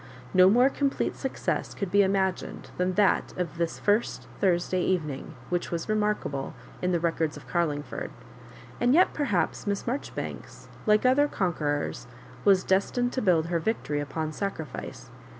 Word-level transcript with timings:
No 0.33 0.49
more 0.49 0.67
complete 0.71 1.15
success 1.15 1.75
could 1.75 1.91
be 1.91 2.01
imagined 2.01 2.71
than 2.77 2.95
that 2.95 3.35
of 3.37 3.59
this 3.59 3.77
first 3.77 4.25
Thursday 4.39 4.81
Even 4.81 5.11
ing, 5.11 5.35
which 5.49 5.69
was 5.69 5.87
remarkable 5.87 6.55
in 6.81 6.91
the 6.91 6.99
records 6.99 7.37
of 7.37 7.47
Garlingford; 7.47 8.09
and 8.79 8.95
yet 8.95 9.13
perhaps 9.13 9.67
Miss 9.67 9.83
Maijoribanks, 9.83 10.67
like 10.87 11.05
other 11.05 11.27
conquerors, 11.27 12.07
was 12.43 12.63
destined 12.63 13.13
to 13.13 13.21
build 13.21 13.45
her 13.45 13.59
victory 13.59 13.99
upon 13.99 14.31
sacrifice. 14.31 15.11